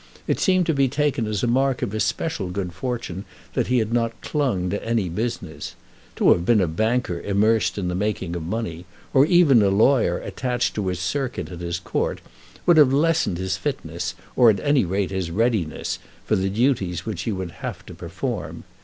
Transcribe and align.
It 0.25 0.39
seemed 0.39 0.65
to 0.65 0.73
be 0.73 0.87
taken 0.87 1.27
as 1.27 1.43
a 1.43 1.47
mark 1.47 1.83
of 1.83 1.91
his 1.91 2.03
special 2.03 2.49
good 2.49 2.73
fortune 2.73 3.23
that 3.53 3.67
he 3.67 3.77
had 3.77 3.93
not 3.93 4.19
clung 4.21 4.71
to 4.71 4.83
any 4.83 5.09
business. 5.09 5.75
To 6.15 6.29
have 6.31 6.43
been 6.43 6.59
a 6.59 6.67
banker 6.67 7.21
immersed 7.21 7.77
in 7.77 7.87
the 7.87 7.93
making 7.93 8.35
of 8.35 8.41
money, 8.41 8.85
or 9.13 9.27
even 9.27 9.61
a 9.61 9.69
lawyer 9.69 10.17
attached 10.17 10.73
to 10.73 10.87
his 10.87 10.99
circuit 10.99 11.51
and 11.51 11.61
his 11.61 11.77
court, 11.77 12.19
would 12.65 12.77
have 12.77 12.91
lessened 12.91 13.37
his 13.37 13.57
fitness, 13.57 14.15
or 14.35 14.49
at 14.49 14.59
any 14.61 14.85
rate 14.85 15.11
his 15.11 15.29
readiness, 15.29 15.99
for 16.25 16.35
the 16.35 16.49
duties 16.49 17.05
which 17.05 17.21
he 17.21 17.31
would 17.31 17.51
have 17.51 17.85
to 17.85 17.93
perform. 17.93 18.63